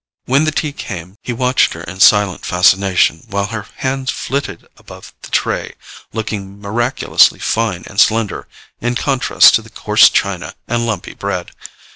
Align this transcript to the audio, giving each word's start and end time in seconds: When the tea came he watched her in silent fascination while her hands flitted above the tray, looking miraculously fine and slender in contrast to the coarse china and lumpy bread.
When 0.25 0.45
the 0.45 0.51
tea 0.51 0.73
came 0.73 1.15
he 1.21 1.31
watched 1.31 1.73
her 1.73 1.83
in 1.83 1.99
silent 1.99 2.43
fascination 2.43 3.23
while 3.29 3.45
her 3.45 3.67
hands 3.85 4.09
flitted 4.09 4.67
above 4.75 5.13
the 5.21 5.29
tray, 5.29 5.75
looking 6.11 6.59
miraculously 6.59 7.37
fine 7.37 7.83
and 7.85 7.99
slender 8.01 8.47
in 8.79 8.95
contrast 8.95 9.53
to 9.57 9.61
the 9.61 9.69
coarse 9.69 10.09
china 10.09 10.55
and 10.67 10.87
lumpy 10.87 11.13
bread. 11.13 11.51